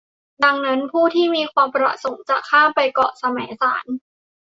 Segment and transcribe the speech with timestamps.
[0.43, 3.85] ดังนั้นผู้ที่มีความประสงค์จะข้ามไปเกาะแสมสาร